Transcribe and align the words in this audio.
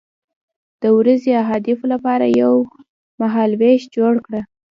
د 0.81 0.83
ورځني 0.97 1.31
اهدافو 1.43 1.85
لپاره 1.93 2.25
یو 2.41 2.55
مهالویش 3.21 3.81
جوړ 3.95 4.13
کړه. 4.25 4.41